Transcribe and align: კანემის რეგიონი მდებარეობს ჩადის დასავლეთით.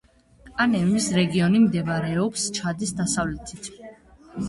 კანემის 0.61 1.09
რეგიონი 1.19 1.63
მდებარეობს 1.67 2.49
ჩადის 2.59 2.97
დასავლეთით. 3.05 3.75